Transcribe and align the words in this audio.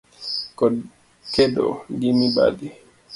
kod 0.57 0.73
kedo 1.33 1.67
gi 1.99 2.09
mibadhi. 2.19 2.69